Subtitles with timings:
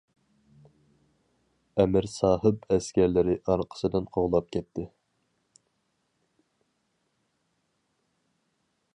[1.81, 4.85] ئەمىر ساھىب ئەسكەرلىرى ئارقىسىدىن قوغلاپ كەتتى.